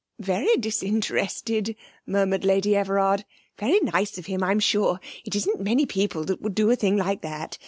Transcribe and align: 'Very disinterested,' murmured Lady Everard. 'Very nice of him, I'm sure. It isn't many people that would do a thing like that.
'Very 0.17 0.57
disinterested,' 0.57 1.75
murmured 2.07 2.43
Lady 2.43 2.75
Everard. 2.75 3.23
'Very 3.59 3.79
nice 3.81 4.17
of 4.17 4.25
him, 4.25 4.41
I'm 4.41 4.59
sure. 4.59 4.99
It 5.25 5.35
isn't 5.35 5.61
many 5.61 5.85
people 5.85 6.23
that 6.25 6.41
would 6.41 6.55
do 6.55 6.71
a 6.71 6.75
thing 6.75 6.97
like 6.97 7.21
that. 7.21 7.59